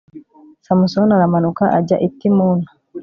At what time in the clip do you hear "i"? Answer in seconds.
2.07-2.09